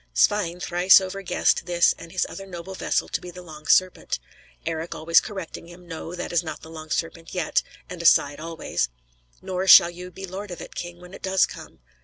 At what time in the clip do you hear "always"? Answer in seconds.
4.95-5.21, 8.39-8.89